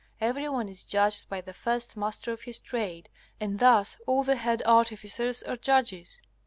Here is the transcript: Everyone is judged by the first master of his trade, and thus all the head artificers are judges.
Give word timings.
Everyone 0.19 0.67
is 0.67 0.81
judged 0.83 1.29
by 1.29 1.41
the 1.41 1.53
first 1.53 1.95
master 1.95 2.31
of 2.31 2.41
his 2.41 2.57
trade, 2.57 3.07
and 3.39 3.59
thus 3.59 3.97
all 4.07 4.23
the 4.23 4.35
head 4.35 4.63
artificers 4.65 5.43
are 5.43 5.55
judges. 5.55 6.19